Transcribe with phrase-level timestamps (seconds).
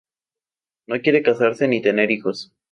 [0.87, 2.51] No quiere casarse ni tener hijos.